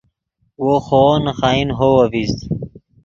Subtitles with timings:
[0.63, 2.37] وو خوو نے خائن ہوو اڤزید